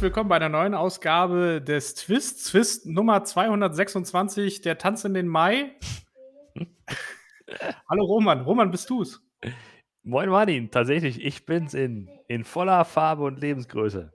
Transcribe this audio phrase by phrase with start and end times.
[0.00, 2.50] herzlich willkommen bei einer neuen Ausgabe des Twist.
[2.50, 5.72] Twist Nummer 226, der Tanz in den Mai.
[7.86, 9.20] Hallo Roman, Roman, bist du's?
[10.02, 14.10] Moin Martin, tatsächlich, ich bin's in, in voller Farbe und Lebensgröße.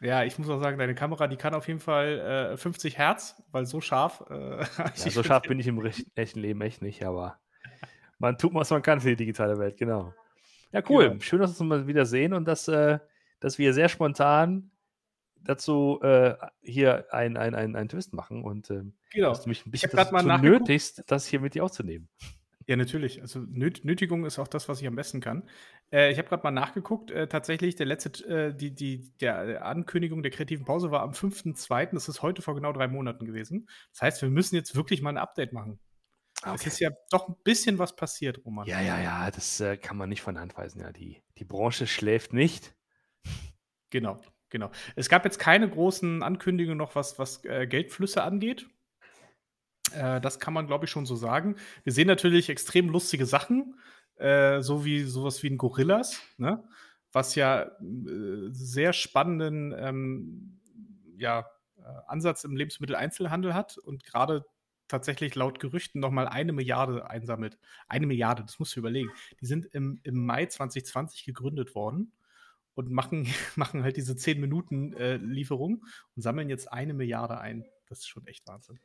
[0.00, 3.42] Ja, ich muss auch sagen, deine Kamera, die kann auf jeden Fall äh, 50 Hertz,
[3.52, 4.24] weil so scharf.
[4.30, 5.84] Äh, ja, so scharf bin ich im
[6.14, 7.38] echten Leben echt nicht, aber
[8.18, 10.14] man tut, was man kann für die digitale Welt, genau.
[10.72, 11.10] Ja, cool.
[11.10, 11.20] Genau.
[11.20, 12.98] Schön, dass wir uns mal wieder sehen und dass, äh,
[13.40, 14.70] dass wir sehr spontan
[15.44, 19.30] dazu äh, hier ein, ein, ein, ein Twist machen und ähm, genau.
[19.30, 22.08] dass du mich ein bisschen das nötigst, das hier mit dir aufzunehmen.
[22.68, 23.22] Ja, natürlich.
[23.22, 25.48] Also Nöt Nötigung ist auch das, was ich am besten kann.
[25.90, 27.10] Äh, ich habe gerade mal nachgeguckt.
[27.10, 31.94] Äh, tatsächlich, der letzte, äh, die, die, der Ankündigung der kreativen Pause war am 5.2.
[31.94, 33.70] Das ist heute vor genau drei Monaten gewesen.
[33.92, 35.80] Das heißt, wir müssen jetzt wirklich mal ein Update machen.
[36.42, 36.54] Okay.
[36.56, 38.66] Es ist ja doch ein bisschen was passiert, Roman.
[38.66, 40.82] Ja, ja, ja, das äh, kann man nicht von Hand weisen.
[40.82, 42.76] Ja, die, die Branche schläft nicht.
[43.88, 44.20] Genau,
[44.50, 44.70] genau.
[44.96, 48.68] Es gab jetzt keine großen Ankündigungen noch, was, was äh, Geldflüsse angeht.
[49.92, 51.56] Äh, das kann man, glaube ich, schon so sagen.
[51.84, 53.78] Wir sehen natürlich extrem lustige Sachen,
[54.16, 56.62] äh, so wie sowas wie ein Gorillas, ne?
[57.12, 60.60] was ja äh, sehr spannenden ähm,
[61.16, 61.46] ja,
[61.78, 64.44] äh, Ansatz im Lebensmitteleinzelhandel hat und gerade
[64.88, 67.58] tatsächlich laut Gerüchten noch mal eine Milliarde einsammelt.
[67.88, 69.10] Eine Milliarde, das musst du überlegen.
[69.40, 72.12] Die sind im, im Mai 2020 gegründet worden
[72.78, 73.26] und machen,
[73.56, 75.84] machen halt diese 10 Minuten äh, Lieferung
[76.14, 77.64] und sammeln jetzt eine Milliarde ein.
[77.88, 78.78] Das ist schon echt Wahnsinn.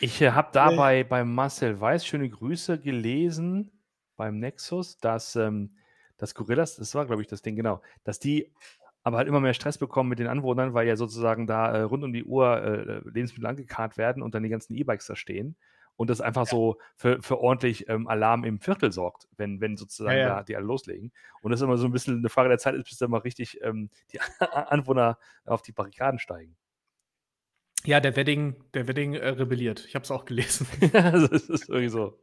[0.00, 3.70] Ich äh, habe dabei äh, bei Marcel Weiß schöne Grüße gelesen
[4.16, 5.76] beim Nexus, dass ähm,
[6.16, 8.54] das Gorillas, das war glaube ich das Ding, genau, dass die
[9.02, 12.04] aber halt immer mehr Stress bekommen mit den Anwohnern, weil ja sozusagen da äh, rund
[12.04, 15.56] um die Uhr äh, Lebensmittel angekarrt werden und dann die ganzen E-Bikes da stehen
[15.98, 16.50] und das einfach ja.
[16.50, 20.36] so für, für ordentlich ähm, Alarm im Viertel sorgt, wenn, wenn sozusagen ja, ja.
[20.36, 21.12] da die alle loslegen.
[21.42, 23.18] Und das ist immer so ein bisschen eine Frage der Zeit, ist, bis dann mal
[23.18, 26.56] richtig ähm, die Anwohner auf die Barrikaden steigen.
[27.84, 29.84] Ja, der Wedding, der Wedding äh, rebelliert.
[29.88, 30.68] Ich habe es auch gelesen.
[30.92, 32.20] das ist irgendwie so.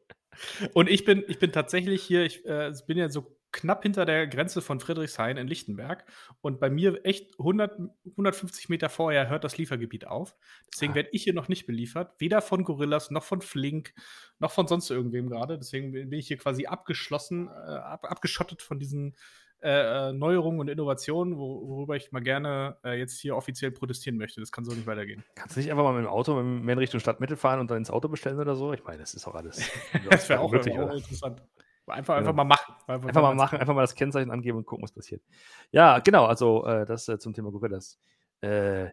[0.74, 4.28] Und ich bin, ich bin tatsächlich hier, ich äh, bin ja so knapp hinter der
[4.28, 6.06] Grenze von Friedrichshain in Lichtenberg.
[6.42, 7.80] Und bei mir echt 100,
[8.12, 10.36] 150 Meter vorher hört das Liefergebiet auf.
[10.72, 10.96] Deswegen ah.
[10.96, 12.14] werde ich hier noch nicht beliefert.
[12.20, 13.94] Weder von Gorillas, noch von Flink,
[14.40, 15.58] noch von sonst irgendwem gerade.
[15.58, 19.16] Deswegen bin ich hier quasi abgeschlossen, äh, ab, abgeschottet von diesen
[19.62, 24.18] äh, äh, Neuerungen und Innovationen, wo, worüber ich mal gerne äh, jetzt hier offiziell protestieren
[24.18, 24.40] möchte.
[24.40, 25.24] Das kann so nicht weitergehen.
[25.34, 27.80] Kannst du nicht einfach mal mit dem Auto mehr in Richtung Stadtmitte fahren und dann
[27.80, 28.74] ins Auto bestellen oder so?
[28.74, 29.72] Ich meine, das ist doch alles.
[30.10, 31.42] das wäre auch, wirklich, auch interessant.
[31.88, 32.34] Einfach, einfach ja.
[32.34, 32.75] mal machen.
[32.88, 35.22] Einfach, einfach mal machen, einfach mal das Kennzeichen angeben und gucken, was passiert.
[35.72, 38.00] Ja, genau, also äh, das äh, zum Thema Gorillas.
[38.42, 38.92] Äh,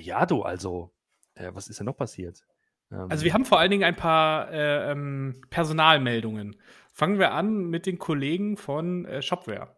[0.00, 0.92] ja, du, also,
[1.36, 2.44] was ist denn noch passiert?
[2.90, 6.56] Ähm, also wir haben vor allen Dingen ein paar ähm, Personalmeldungen.
[6.92, 9.76] Fangen wir an mit den Kollegen von Shopware.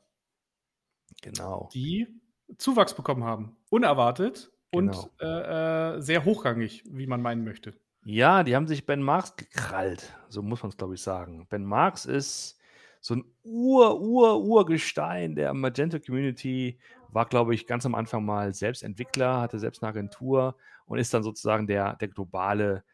[1.21, 1.69] Genau.
[1.75, 2.09] Die
[2.57, 3.57] Zuwachs bekommen haben.
[3.69, 5.03] Unerwartet genau.
[5.03, 7.75] und äh, äh, sehr hochrangig, wie man meinen möchte.
[8.05, 10.15] Ja, die haben sich Ben Marx gekrallt.
[10.29, 11.47] So muss man es, glaube ich, sagen.
[11.51, 12.59] Ben Marx ist
[13.01, 16.79] so ein Ur-Ur-Urgestein der Magento Community.
[17.09, 20.57] War, glaube ich, ganz am Anfang mal selbst Entwickler, hatte selbst eine Agentur
[20.87, 22.85] und ist dann sozusagen der, der globale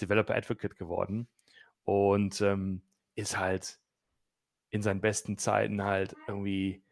[0.00, 1.28] Developer Advocate geworden.
[1.84, 2.82] Und ähm,
[3.14, 3.78] ist halt
[4.70, 6.82] in seinen besten Zeiten halt irgendwie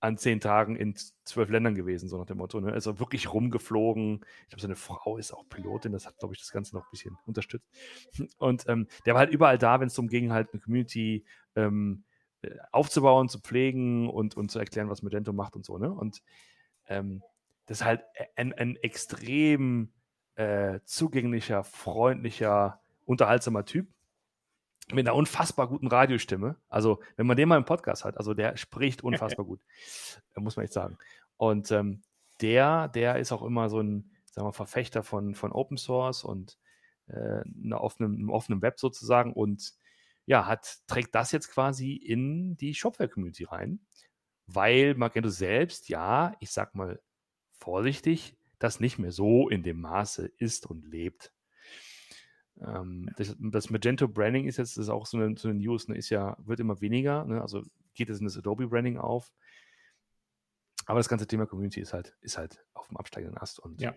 [0.00, 2.60] an zehn Tagen in zwölf Ländern gewesen, so nach dem Motto.
[2.60, 2.72] Ne?
[2.72, 4.24] Also wirklich rumgeflogen.
[4.42, 6.90] Ich glaube, seine Frau ist auch Pilotin, das hat, glaube ich, das Ganze noch ein
[6.90, 7.68] bisschen unterstützt.
[8.38, 12.02] Und ähm, der war halt überall da, wenn es darum ging, halt eine Community ähm,
[12.04, 12.11] äh,
[12.72, 15.78] aufzubauen, zu pflegen und, und zu erklären, was Magento macht und so.
[15.78, 15.90] Ne?
[15.90, 16.22] Und
[16.88, 17.22] ähm,
[17.66, 18.02] das ist halt
[18.36, 19.92] ein, ein extrem
[20.34, 23.88] äh, zugänglicher, freundlicher, unterhaltsamer Typ
[24.92, 26.56] mit einer unfassbar guten Radiostimme.
[26.68, 29.60] Also, wenn man den mal im Podcast hat, also der spricht unfassbar gut,
[30.36, 30.98] muss man echt sagen.
[31.36, 32.02] Und ähm,
[32.40, 36.58] der, der ist auch immer so ein, sagen wir, Verfechter von, von Open Source und
[37.06, 39.74] äh, einer offenen, einem offenen Web sozusagen und
[40.26, 43.80] ja, hat, trägt das jetzt quasi in die Shopware-Community rein,
[44.46, 47.00] weil Magento selbst, ja, ich sag mal
[47.58, 51.32] vorsichtig, das nicht mehr so in dem Maße ist und lebt.
[52.60, 55.88] Ähm, das, das, Magento Branding ist jetzt das ist auch so eine, so eine News,
[55.88, 57.62] ne, ist ja, wird immer weniger, ne, also
[57.94, 59.32] geht es in das Adobe Branding auf.
[60.86, 63.58] Aber das ganze Thema Community ist halt, ist halt auf dem absteigenden Ast.
[63.58, 63.94] Und ja.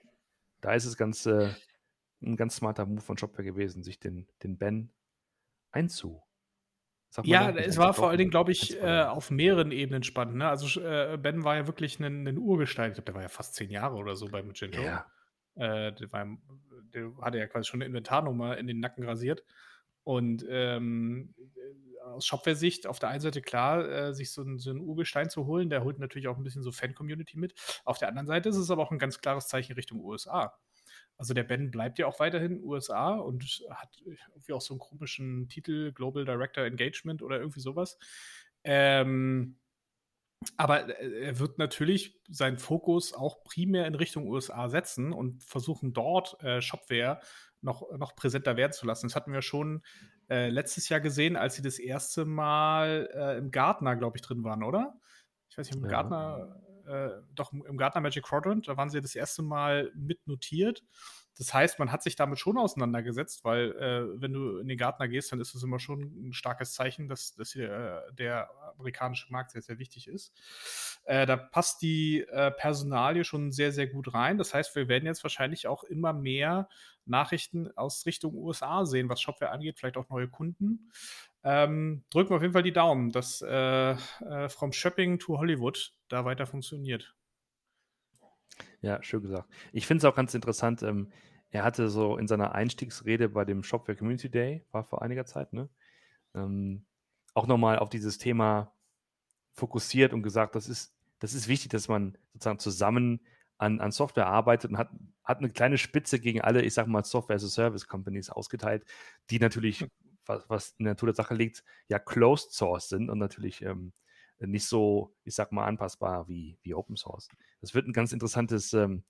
[0.62, 1.54] da ist es ganz, äh,
[2.21, 4.92] ein ganz smarter Move von Shopware gewesen, sich den, den Ben
[5.75, 6.22] einzu.
[7.24, 10.36] Ja, es war vor allen Dingen, glaube ich, äh, auf mehreren Ebenen spannend.
[10.36, 10.50] Ne?
[10.50, 12.92] Also äh, Ben war ja wirklich ein, ein Urgestein.
[12.92, 14.81] Ich glaube, der war ja fast zehn Jahre oder so bei Magento.
[14.81, 15.06] Ja.
[15.56, 16.27] Äh, der, war,
[16.94, 19.44] der hatte ja quasi schon eine Inventarnummer in den Nacken rasiert.
[20.04, 21.33] Und ähm,
[22.04, 25.45] aus Shopware-Sicht auf der einen Seite klar, äh, sich so ein, so ein Urgestein zu
[25.45, 27.54] holen, der holt natürlich auch ein bisschen so Fan-Community mit.
[27.86, 30.54] Auf der anderen Seite ist es aber auch ein ganz klares Zeichen Richtung USA.
[31.18, 35.48] Also der Ben bleibt ja auch weiterhin USA und hat irgendwie auch so einen komischen
[35.48, 37.98] Titel, Global Director Engagement oder irgendwie sowas.
[38.64, 39.58] Ähm,
[40.58, 45.94] aber äh, er wird natürlich seinen Fokus auch primär in Richtung USA setzen und versuchen
[45.94, 47.22] dort äh, Shopware
[47.62, 49.08] noch, noch präsenter werden zu lassen.
[49.08, 49.84] Das hatten wir schon
[50.30, 54.44] äh, letztes Jahr gesehen, als sie das erste Mal äh, im Gartner, glaube ich, drin
[54.44, 55.00] waren, oder?
[55.50, 55.90] Ich weiß nicht, im ja.
[55.90, 60.84] Gartner, äh, doch im Gartner Magic Quadrant, da waren sie das erste Mal mit notiert.
[61.38, 65.10] Das heißt, man hat sich damit schon auseinandergesetzt, weil äh, wenn du in den Gartner
[65.10, 69.32] gehst, dann ist es immer schon ein starkes Zeichen, dass, dass hier, äh, der amerikanische
[69.32, 70.32] Markt sehr, sehr wichtig ist.
[71.04, 74.38] Äh, da passt die äh, Personalie schon sehr, sehr gut rein.
[74.38, 76.70] Das heißt, wir werden jetzt wahrscheinlich auch immer mehr
[77.06, 80.92] Nachrichten aus Richtung USA sehen, was Shopware angeht, vielleicht auch neue Kunden.
[81.44, 85.94] Ähm, drücken wir auf jeden Fall die Daumen, dass äh, äh, From Shopping to Hollywood
[86.07, 87.16] da weiter funktioniert.
[88.81, 89.50] Ja, schön gesagt.
[89.72, 90.84] Ich finde es auch ganz interessant.
[90.84, 91.12] Ähm,
[91.52, 95.54] er hatte so in seiner Einstiegsrede bei dem Shopware Community Day, war vor einiger Zeit,
[95.54, 95.69] ne?
[96.34, 96.86] Ähm,
[97.34, 98.74] auch nochmal auf dieses Thema
[99.54, 103.22] fokussiert und gesagt, das ist, das ist wichtig, dass man sozusagen zusammen
[103.57, 104.90] an, an Software arbeitet und hat,
[105.24, 108.86] hat eine kleine Spitze gegen alle, ich sag mal, Software as a Service Companies ausgeteilt,
[109.30, 109.90] die natürlich, hm.
[110.25, 113.94] was, was in der Natur der Sache liegt, ja closed source sind und natürlich ähm,
[114.40, 117.30] nicht so, ich sag mal, anpassbar wie, wie Open Source.
[117.62, 119.04] Das wird ein ganz interessantes, ähm,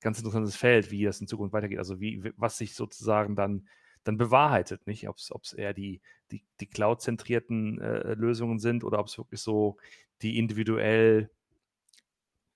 [0.00, 1.78] ganz interessantes Feld, wie das in Zukunft weitergeht.
[1.78, 3.68] Also wie, was sich sozusagen dann,
[4.02, 5.08] dann bewahrheitet, nicht?
[5.08, 6.00] Ob es eher die,
[6.30, 9.76] die, die Cloud-zentrierten äh, Lösungen sind oder ob es wirklich so
[10.22, 11.30] die individuell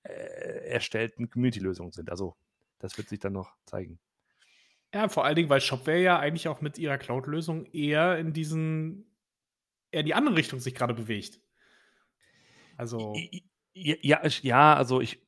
[0.03, 2.09] erstellten Community-Lösungen sind.
[2.09, 2.35] Also
[2.79, 3.99] das wird sich dann noch zeigen.
[4.93, 9.15] Ja, vor allen Dingen, weil Shopware ja eigentlich auch mit ihrer Cloud-Lösung eher in diesen,
[9.91, 11.41] eher in die andere Richtung sich gerade bewegt.
[12.77, 13.13] Also.
[13.73, 15.21] Ja, ja, also ich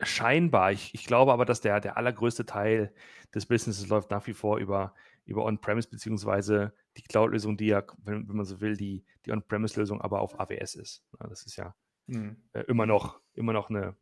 [0.00, 0.72] scheinbar.
[0.72, 2.92] Ich, ich glaube aber, dass der, der allergrößte Teil
[3.34, 8.28] des Businesses läuft nach wie vor über, über On-Premise, beziehungsweise die Cloud-Lösung, die ja, wenn,
[8.28, 11.04] wenn, man so will, die, die On-Premise-Lösung aber auf AWS ist.
[11.20, 11.74] Ja, das ist ja
[12.08, 12.36] hm.
[12.52, 13.96] äh, immer noch, immer noch eine,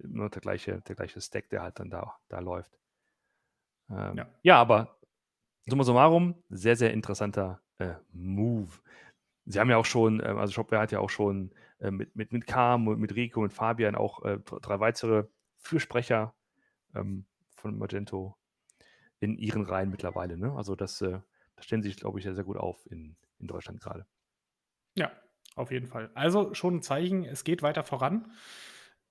[0.00, 2.78] immer der gleiche, der gleiche Stack, der halt dann da, da läuft.
[3.90, 4.28] Ähm, ja.
[4.42, 4.56] ja.
[4.56, 4.98] aber
[5.66, 8.72] summa summarum, sehr, sehr interessanter äh, Move.
[9.46, 12.32] Sie haben ja auch schon, ähm, also Shopware hat ja auch schon äh, mit, mit,
[12.32, 15.24] mit Carm, mit Rico, mit Fabian auch äh, drei weitere
[15.56, 16.34] Fürsprecher
[16.94, 18.36] ähm, von Magento
[19.20, 20.36] in ihren Reihen mittlerweile.
[20.36, 20.52] Ne?
[20.52, 21.20] Also das, äh,
[21.56, 24.06] das stellen sie sich, glaube ich, sehr, sehr gut auf in, in Deutschland gerade.
[24.94, 25.10] Ja,
[25.54, 26.10] auf jeden Fall.
[26.14, 28.30] Also schon ein Zeichen, es geht weiter voran.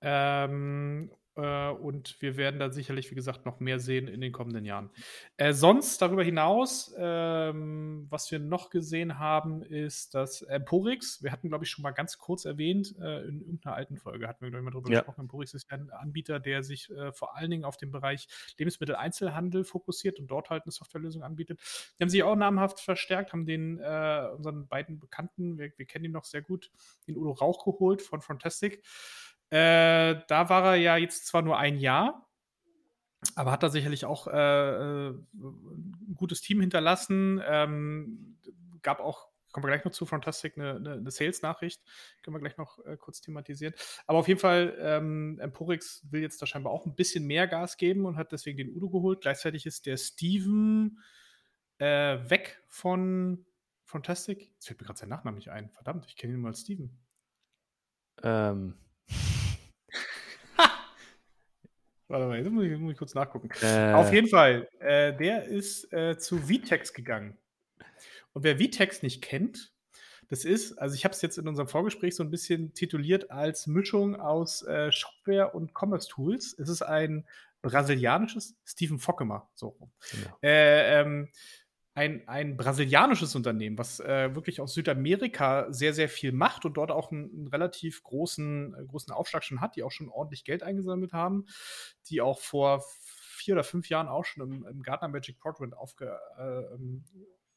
[0.00, 4.64] Ähm, äh, und wir werden da sicherlich, wie gesagt, noch mehr sehen in den kommenden
[4.64, 4.90] Jahren.
[5.36, 11.22] Äh, sonst darüber hinaus, ähm, was wir noch gesehen haben, ist dass Emporix.
[11.22, 14.44] Wir hatten, glaube ich, schon mal ganz kurz erwähnt, äh, in irgendeiner alten Folge hatten
[14.44, 15.00] wir, glaube ich, mal darüber ja.
[15.00, 15.22] gesprochen.
[15.22, 18.26] Emporix ist ein Anbieter, der sich äh, vor allen Dingen auf den Bereich
[18.58, 21.60] Lebensmitteleinzelhandel fokussiert und dort halt eine Softwarelösung anbietet.
[21.98, 26.06] Die haben sich auch namhaft verstärkt, haben den äh, unseren beiden Bekannten, wir, wir kennen
[26.06, 26.72] ihn noch sehr gut,
[27.06, 28.82] den Udo Rauch geholt von Fantastic.
[29.50, 32.28] Äh, da war er ja jetzt zwar nur ein Jahr,
[33.34, 37.42] aber hat da sicherlich auch äh, äh, ein gutes Team hinterlassen.
[37.44, 38.38] Ähm,
[38.82, 41.82] gab auch, kommen wir gleich noch zu Fantastic, eine, eine, eine Sales-Nachricht.
[42.22, 43.74] Können wir gleich noch äh, kurz thematisieren.
[44.06, 47.76] Aber auf jeden Fall, ähm, Emporix will jetzt da scheinbar auch ein bisschen mehr Gas
[47.76, 49.22] geben und hat deswegen den Udo geholt.
[49.22, 51.00] Gleichzeitig ist der Steven
[51.78, 53.46] äh, weg von
[53.84, 54.52] Fantastic.
[54.52, 55.70] Jetzt fällt mir gerade sein Nachname nicht ein.
[55.70, 56.96] Verdammt, ich kenne ihn mal als Steven.
[58.22, 58.74] Ähm.
[62.08, 63.50] Warte mal, jetzt muss ich, muss ich kurz nachgucken.
[63.62, 63.92] Äh.
[63.92, 67.36] Auf jeden Fall, äh, der ist äh, zu Vitex gegangen.
[68.32, 69.72] Und wer Vitex nicht kennt,
[70.28, 73.66] das ist, also ich habe es jetzt in unserem Vorgespräch so ein bisschen tituliert als
[73.66, 76.54] Mischung aus äh, Shopware und Commerce Tools.
[76.58, 77.26] Es ist ein
[77.62, 79.76] brasilianisches Stephen Fockemer, so.
[80.10, 80.38] Genau.
[80.42, 81.28] Äh, ähm,
[81.98, 86.92] ein, ein brasilianisches Unternehmen, was äh, wirklich aus Südamerika sehr, sehr viel macht und dort
[86.92, 90.62] auch einen, einen relativ großen, äh, großen Aufschlag schon hat, die auch schon ordentlich Geld
[90.62, 91.46] eingesammelt haben,
[92.06, 96.16] die auch vor vier oder fünf Jahren auch schon im, im Gartner Magic Quadrant aufge,
[96.38, 97.04] äh, ähm,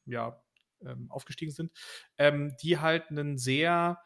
[0.08, 0.42] ja,
[0.84, 1.72] ähm, aufgestiegen sind,
[2.18, 4.02] ähm, die halt einen sehr,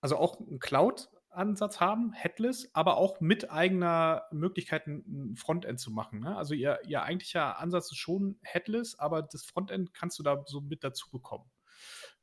[0.00, 5.90] also auch ein Cloud Ansatz haben, Headless, aber auch mit eigener Möglichkeit ein Frontend zu
[5.90, 6.20] machen.
[6.20, 6.36] Ne?
[6.36, 10.60] Also ihr, ihr eigentlicher Ansatz ist schon Headless, aber das Frontend kannst du da so
[10.60, 11.50] mit dazu bekommen.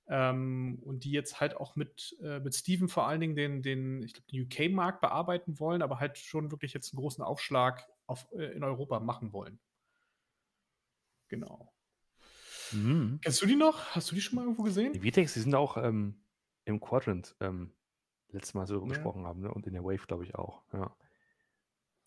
[0.09, 4.03] Ähm, und die jetzt halt auch mit, äh, mit Steven vor allen Dingen den, den
[4.03, 8.25] ich glaube, den UK-Markt bearbeiten wollen, aber halt schon wirklich jetzt einen großen Aufschlag auf,
[8.31, 9.59] äh, in Europa machen wollen.
[11.27, 11.73] Genau.
[12.71, 13.19] Mhm.
[13.21, 13.95] Kennst du die noch?
[13.95, 14.93] Hast du die schon mal irgendwo gesehen?
[14.93, 16.21] Die VTEX, die sind auch ähm,
[16.65, 17.73] im Quadrant ähm,
[18.31, 18.87] letztes Mal so ja.
[18.87, 19.51] gesprochen haben, ne?
[19.51, 20.61] Und in der Wave, glaube ich, auch.
[20.73, 20.95] Ja.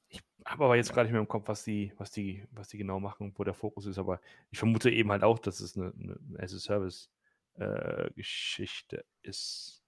[0.08, 0.94] Ich habe aber jetzt ja.
[0.94, 3.54] gerade nicht mehr im Kopf, was die, was die, was die genau machen, wo der
[3.54, 9.80] Fokus ist, aber ich vermute eben halt auch, dass es eine, eine As-a-Service-Geschichte äh, ist.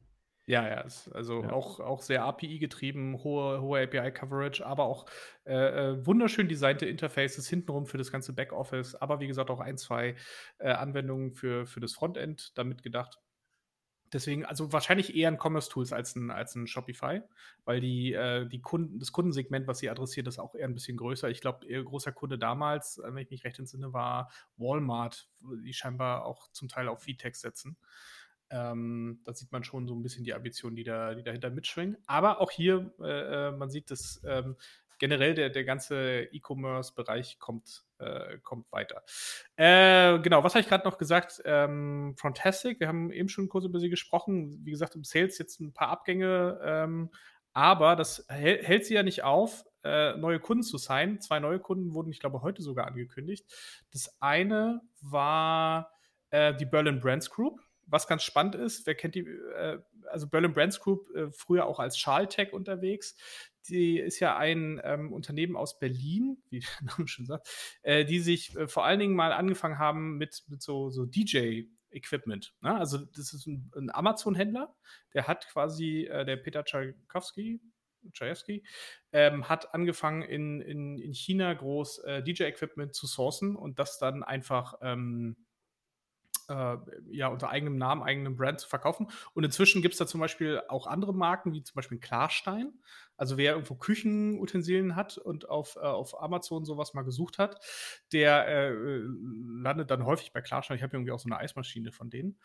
[0.47, 1.53] Ja, ja, also ja.
[1.53, 5.07] Auch, auch sehr API-getrieben, hohe, hohe API-Coverage, aber auch
[5.45, 9.79] äh, äh, wunderschön designte Interfaces hintenrum für das ganze Backoffice, aber wie gesagt auch ein,
[9.79, 10.17] zwei
[10.59, 13.21] äh, Anwendungen für, für das Frontend damit gedacht.
[14.13, 17.23] Deswegen, also wahrscheinlich eher ein Commerce Tools als ein, als ein Shopify,
[17.65, 20.97] weil die, äh, die Kunden, das Kundensegment, was sie adressiert, ist auch eher ein bisschen
[20.99, 21.31] größer.
[21.31, 25.29] Ich glaube, ihr großer Kunde damals, wenn ich mich recht entsinne, war Walmart,
[25.65, 27.79] die scheinbar auch zum Teil auf VTEX setzen.
[28.51, 31.97] Ähm, da sieht man schon so ein bisschen die Ambitionen, die, da, die dahinter mitschwingen.
[32.07, 34.57] Aber auch hier, äh, äh, man sieht, dass ähm,
[35.03, 39.03] generell der, der ganze E-Commerce-Bereich kommt, äh, kommt weiter.
[39.57, 41.43] Äh, genau, was habe ich gerade noch gesagt?
[41.45, 44.65] Ähm, Fantastic, wir haben eben schon kurz über sie gesprochen.
[44.65, 47.11] Wie gesagt, im Sales jetzt ein paar Abgänge, ähm,
[47.53, 51.21] aber das hält, hält sie ja nicht auf, äh, neue Kunden zu sein.
[51.21, 53.45] Zwei neue Kunden wurden, ich glaube, heute sogar angekündigt.
[53.91, 55.91] Das eine war
[56.31, 57.59] äh, die Berlin Brands Group
[57.93, 59.79] was ganz spannend ist, wer kennt die, äh,
[60.11, 63.17] also Berlin Brands Group, äh, früher auch als Schaltech unterwegs.
[63.69, 67.49] Die ist ja ein ähm, Unternehmen aus Berlin, wie der Name schon sagt,
[67.83, 71.69] äh, die sich äh, vor allen Dingen mal angefangen haben mit, mit so, so DJ-
[71.93, 72.55] Equipment.
[72.61, 72.75] Ne?
[72.75, 74.75] Also das ist ein, ein Amazon-Händler,
[75.15, 77.61] der hat quasi, äh, der Peter Tchaikovsky,
[78.13, 78.65] Chayefsky,
[79.13, 84.23] ähm, hat angefangen in, in, in China groß äh, DJ-Equipment zu sourcen und das dann
[84.23, 85.37] einfach ähm,
[86.53, 86.77] äh,
[87.11, 89.09] ja, unter eigenem Namen, eigenem Brand zu verkaufen.
[89.35, 92.73] Und inzwischen gibt es da zum Beispiel auch andere Marken, wie zum Beispiel Klarstein.
[93.17, 97.61] Also wer irgendwo Küchenutensilien hat und auf, äh, auf Amazon sowas mal gesucht hat,
[98.13, 100.77] der äh, landet dann häufig bei Klarstein.
[100.77, 102.39] Ich habe irgendwie auch so eine Eismaschine von denen.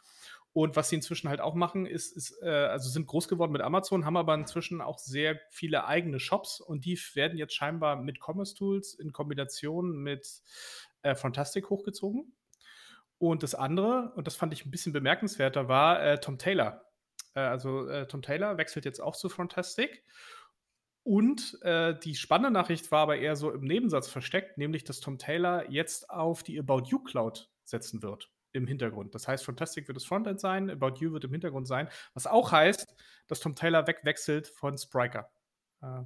[0.53, 3.61] Und was sie inzwischen halt auch machen, ist, ist äh, also sind groß geworden mit
[3.61, 8.19] Amazon, haben aber inzwischen auch sehr viele eigene Shops und die werden jetzt scheinbar mit
[8.19, 10.41] Commerce Tools in Kombination mit
[11.03, 12.33] äh, Fantastic hochgezogen.
[13.19, 16.85] Und das andere, und das fand ich ein bisschen bemerkenswerter, war äh, Tom Taylor.
[17.33, 20.03] Äh, also äh, Tom Taylor wechselt jetzt auch zu Fantastic.
[21.03, 25.17] Und äh, die spannende Nachricht war aber eher so im Nebensatz versteckt, nämlich dass Tom
[25.17, 29.15] Taylor jetzt auf die About You Cloud setzen wird im Hintergrund.
[29.15, 32.51] Das heißt, Fantastic wird das Frontend sein, About You wird im Hintergrund sein, was auch
[32.51, 32.93] heißt,
[33.27, 35.29] dass Tom Taylor wegwechselt von Spriker.
[35.81, 36.01] Äh,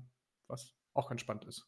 [0.48, 1.68] was auch ganz spannend ist.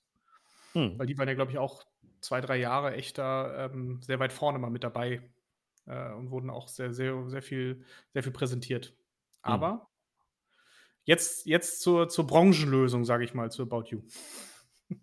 [0.74, 1.00] Hm.
[1.00, 1.84] Weil die waren ja, glaube ich, auch
[2.24, 5.22] zwei, drei Jahre echt da ähm, sehr weit vorne mal mit dabei
[5.86, 8.88] äh, und wurden auch sehr, sehr, sehr viel, sehr viel präsentiert.
[8.88, 8.96] Hm.
[9.54, 9.82] Aber mhm.
[11.04, 14.02] jetzt, jetzt zur, zur Branchenlösung, sage ich mal, zu About You.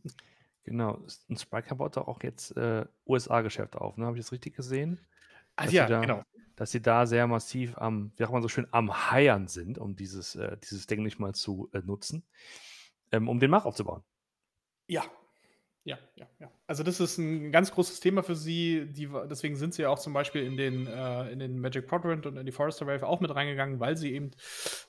[0.65, 4.07] genau, und Spriker baut da auch jetzt äh, USA-Geschäft auf, ne?
[4.07, 5.01] Habe ich das richtig gesehen?
[5.57, 6.23] Ah, ja, da, genau.
[6.57, 9.95] Dass sie da sehr massiv am, wie sagt man so schön, am Heiern sind, um
[9.95, 12.25] dieses, äh, dieses Ding nicht mal zu äh, nutzen,
[13.13, 14.03] ähm, um den Markt aufzubauen.
[14.87, 15.05] Ja,
[15.85, 16.51] ja, ja, ja.
[16.67, 18.87] Also das ist ein ganz großes Thema für sie.
[18.93, 22.27] Die, deswegen sind sie ja auch zum Beispiel in den, äh, in den Magic Quadrant
[22.27, 24.31] und in die Forester Wave auch mit reingegangen, weil sie eben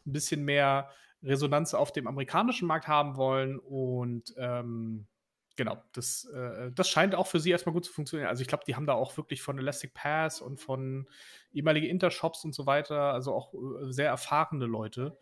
[0.05, 0.89] ein bisschen mehr
[1.23, 3.57] Resonanz auf dem amerikanischen Markt haben wollen.
[3.57, 5.07] Und ähm,
[5.55, 8.27] genau, das, äh, das scheint auch für sie erstmal gut zu funktionieren.
[8.27, 11.07] Also ich glaube, die haben da auch wirklich von Elastic Pass und von
[11.53, 15.17] ehemalige Intershops und so weiter, also auch äh, sehr erfahrene Leute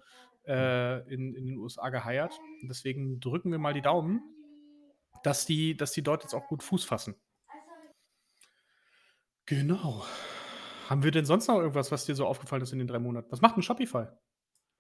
[0.48, 2.34] äh, in, in den USA geheiert.
[2.64, 4.24] deswegen drücken wir mal die Daumen
[5.24, 7.16] dass die, dass die dort jetzt auch gut Fuß fassen.
[9.46, 10.06] Genau.
[10.88, 13.32] Haben wir denn sonst noch irgendwas, was dir so aufgefallen ist in den drei Monaten?
[13.32, 14.06] Was macht ein Shopify?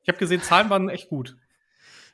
[0.01, 1.37] Ich habe gesehen, Zahlen waren echt gut.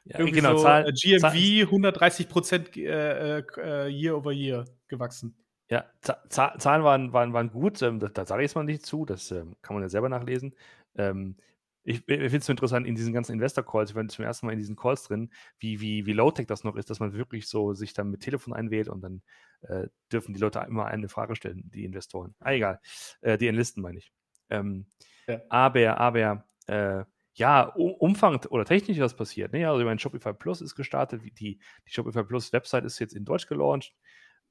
[0.07, 4.65] Ja, Irgendwie genau, so, Zahl, äh, GMV Zahl, 130 Prozent äh, äh, Year over Year
[4.87, 5.35] gewachsen.
[5.67, 5.85] Ja,
[6.29, 7.81] Zahlen waren, waren, waren gut.
[7.81, 9.05] Ähm, da, da sage ich jetzt mal nicht zu.
[9.05, 10.53] Das ähm, kann man ja selber nachlesen.
[10.95, 11.37] Ähm,
[11.85, 14.53] ich, ich finde es so interessant in diesen ganzen Investor-Calls, ich war zum ersten Mal
[14.53, 17.73] in diesen Calls drin, wie, wie, wie low-tech das noch ist, dass man wirklich so
[17.73, 19.21] sich dann mit Telefon einwählt und dann
[19.61, 22.35] äh, dürfen die Leute immer eine Frage stellen, die Investoren.
[22.39, 22.79] Ah, egal.
[23.21, 24.11] Äh, die Enlisten meine ich.
[24.49, 24.87] Ähm,
[25.27, 25.39] ja.
[25.49, 29.51] Aber, aber, äh, ja, Umfang oder technisch was passiert.
[29.51, 29.69] Ne?
[29.69, 33.47] Also mein Shopify Plus ist gestartet, die, die Shopify Plus Website ist jetzt in Deutsch
[33.47, 33.93] gelauncht.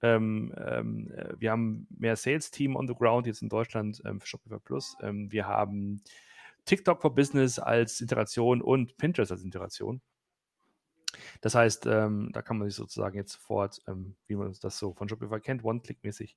[0.02, 4.26] Ähm, ähm, äh, wir haben mehr Sales-Team on the ground jetzt in Deutschland ähm, für
[4.26, 4.96] Shopify Plus.
[5.00, 6.02] Ähm, wir haben
[6.64, 10.00] TikTok for Business als Interaktion und Pinterest als Interaktion.
[11.40, 14.94] Das heißt, ähm, da kann man sich sozusagen jetzt sofort, ähm, wie man das so
[14.94, 16.36] von Shopify kennt, One-Click-mäßig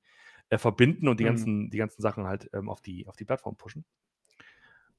[0.50, 1.30] äh, verbinden und die, mhm.
[1.30, 3.86] ganzen, die ganzen Sachen halt ähm, auf, die, auf die Plattform pushen.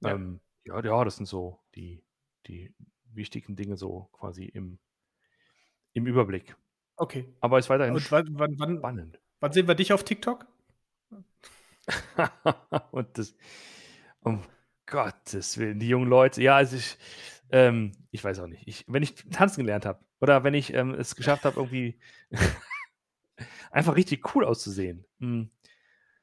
[0.01, 0.15] Ja.
[0.15, 2.03] Ähm, ja, ja, das sind so die,
[2.47, 2.75] die
[3.13, 4.79] wichtigen Dinge so quasi im,
[5.93, 6.57] im Überblick.
[6.97, 7.33] Okay.
[7.41, 9.21] Aber es ist weiterhin und wann, wann, wann, spannend.
[9.41, 10.47] Wann sehen wir dich auf TikTok?
[12.91, 13.35] und das,
[14.21, 14.43] um
[14.91, 16.97] Gottes Willen, die jungen Leute, ja, also ich,
[17.51, 18.67] ähm, ich weiß auch nicht.
[18.67, 21.99] Ich, wenn ich tanzen gelernt habe oder wenn ich ähm, es geschafft habe, irgendwie
[23.71, 25.05] einfach richtig cool auszusehen.
[25.21, 25.51] Hm.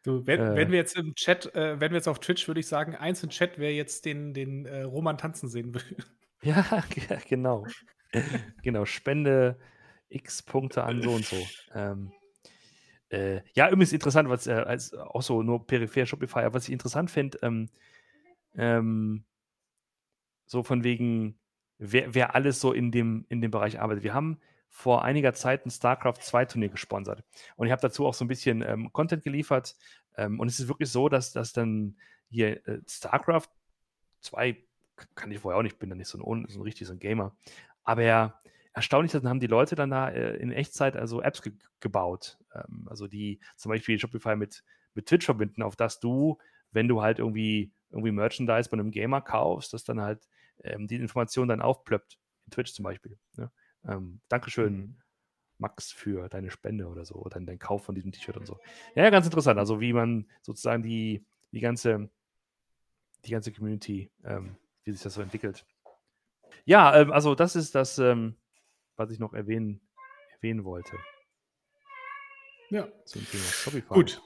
[0.04, 2.60] Du, wenn, äh, wenn, wir jetzt im Chat, äh, wenn wir jetzt auf Twitch, würde
[2.60, 5.82] ich sagen, eins im Chat, wer jetzt den, den äh, Roman tanzen sehen will.
[6.44, 6.84] Ja,
[7.28, 7.66] genau.
[8.62, 9.58] genau, Spende
[10.10, 11.38] X Punkte an so und so.
[11.74, 12.12] Ähm,
[13.10, 17.10] äh, ja, übrigens interessant, was äh, als, auch so nur peripher Shopify, was ich interessant
[17.10, 17.70] finde, ähm,
[18.58, 19.26] ähm,
[20.46, 21.40] so von wegen,
[21.78, 24.04] wer, wer, alles so in dem, in dem Bereich arbeitet.
[24.04, 27.24] Wir haben vor einiger Zeit ein StarCraft 2 Turnier gesponsert.
[27.56, 29.76] Und ich habe dazu auch so ein bisschen ähm, Content geliefert.
[30.18, 31.98] Ähm, und es ist wirklich so, dass, dass dann
[32.30, 33.50] hier äh, StarCraft
[34.22, 34.58] 2
[35.16, 37.00] kann ich vorher auch nicht, bin da nicht so ein, so ein richtig so ein
[37.00, 37.36] Gamer.
[37.84, 38.40] Aber ja,
[38.74, 42.38] erstaunlich, dann haben die Leute dann da äh, in Echtzeit also Apps ge gebaut.
[42.54, 46.38] Ähm, also die zum Beispiel Shopify mit, mit Twitch verbinden, auf das du,
[46.72, 50.28] wenn du halt irgendwie, irgendwie Merchandise bei einem Gamer kaufst, dass dann halt
[50.64, 52.18] ähm, die Information dann aufplöppt.
[52.46, 53.18] In Twitch zum Beispiel.
[53.38, 53.52] Ne?
[53.88, 54.98] Ähm, Dankeschön, mhm.
[55.58, 58.60] Max, für deine Spende oder so, oder dein Kauf von diesem T-Shirt und so.
[58.94, 59.58] Ja, ganz interessant.
[59.58, 62.10] Also wie man sozusagen die, die ganze,
[63.26, 65.66] die ganze Community, ähm, wie sich das so entwickelt.
[66.66, 68.36] Ja, ähm, also das ist das, ähm,
[68.96, 69.82] was ich noch erwähnen,
[70.34, 70.98] erwähnen wollte.
[72.70, 72.88] Ja.
[73.06, 73.94] Zum Thema Shopify.
[73.94, 74.22] Gut.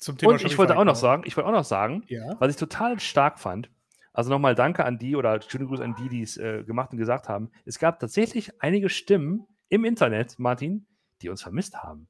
[0.00, 2.34] Zum Thema Und ich wollte auch noch sagen, ich wollte auch noch sagen, ja.
[2.38, 3.70] was ich total stark fand,
[4.12, 6.98] also nochmal danke an die oder schöne Grüße an die, die es äh, gemacht und
[6.98, 7.50] gesagt haben.
[7.64, 10.86] Es gab tatsächlich einige Stimmen im Internet, Martin,
[11.22, 12.08] die uns vermisst haben.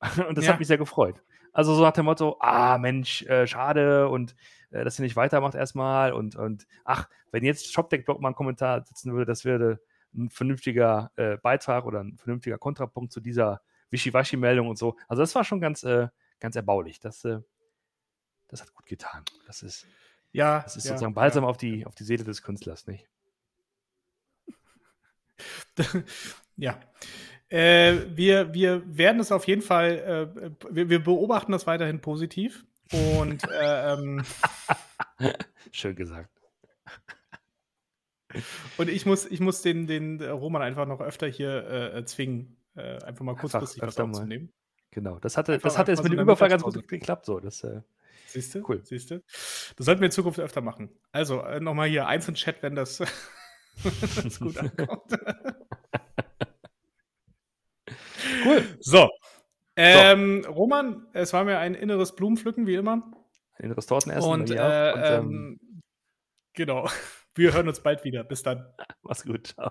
[0.28, 0.52] und das ja.
[0.52, 1.22] hat mich sehr gefreut.
[1.52, 4.34] Also so nach dem Motto, ah Mensch, äh, schade und
[4.70, 8.84] äh, dass ihr nicht weitermacht erstmal und, und ach, wenn jetzt ShopDeck-Blog mal einen Kommentar
[8.84, 9.80] setzen würde, das würde
[10.14, 13.60] ein vernünftiger äh, Beitrag oder ein vernünftiger Kontrapunkt zu dieser
[13.90, 14.96] Wischiwaschi-Meldung und so.
[15.08, 16.08] Also das war schon ganz, äh,
[16.40, 17.00] ganz erbaulich.
[17.00, 17.40] Das, äh,
[18.48, 19.24] das hat gut getan.
[19.46, 19.86] Das ist,
[20.32, 21.50] ja, das ist ja, sozusagen balsam ja.
[21.50, 23.08] auf, die, auf die Seele des Künstlers, nicht?
[26.56, 26.80] ja.
[27.48, 32.64] Äh, wir, wir werden es auf jeden Fall, äh, wir, wir, beobachten das weiterhin positiv.
[32.92, 34.24] Und äh, ähm,
[35.72, 36.30] schön gesagt.
[38.78, 43.02] Und ich muss, ich muss den, den Roman einfach noch öfter hier äh, zwingen, äh,
[43.02, 44.52] einfach mal kurzfristig was aufzunehmen.
[44.92, 47.26] Genau, das hatte, einfach, das hatte jetzt mit dem Überfall ganz gut geklappt.
[47.26, 47.38] So.
[47.38, 47.82] Das, äh,
[48.30, 48.62] Siehst du?
[48.68, 48.80] Cool.
[48.84, 49.22] Siehst du?
[49.76, 50.90] Das sollten wir in Zukunft öfter machen.
[51.10, 52.98] Also, äh, nochmal hier eins in Chat, wenn das,
[54.22, 55.02] das gut ankommt.
[58.44, 58.62] cool.
[58.78, 59.10] So.
[59.74, 60.50] Ähm, so.
[60.50, 63.10] Roman, es war mir ein inneres Blumenpflücken, wie immer.
[63.54, 64.30] Ein inneres Tortenessen.
[64.30, 65.82] Und, äh, und ähm, ähm,
[66.52, 66.88] genau.
[67.34, 68.24] Wir hören uns bald wieder.
[68.24, 68.66] Bis dann.
[69.02, 69.48] Mach's gut.
[69.48, 69.70] Ciao.